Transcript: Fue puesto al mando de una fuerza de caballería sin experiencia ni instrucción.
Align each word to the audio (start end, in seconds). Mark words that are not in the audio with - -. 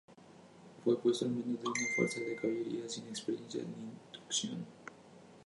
Fue 0.83 0.99
puesto 0.99 1.25
al 1.25 1.31
mando 1.33 1.59
de 1.61 1.69
una 1.69 1.87
fuerza 1.95 2.19
de 2.21 2.35
caballería 2.35 2.89
sin 2.89 3.03
experiencia 3.07 3.61
ni 3.61 3.83
instrucción. 3.83 4.65